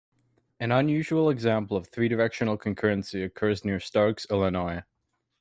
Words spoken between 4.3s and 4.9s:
Illinois.